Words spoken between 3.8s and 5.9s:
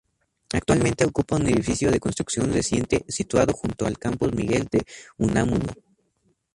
al campus Miguel de Unamuno.